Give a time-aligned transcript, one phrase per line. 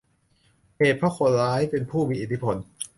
[0.77, 2.55] เหตุเพราะคนร้ายเป็นผู้มีอิทธิพล